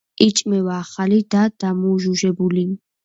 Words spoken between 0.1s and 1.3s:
იჭმევა ახალი